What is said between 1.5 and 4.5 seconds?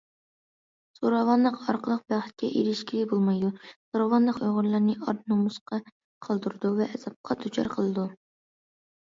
ئارقىلىق بەختكە ئېرىشكىلى بولمايدۇ، زوراۋانلىق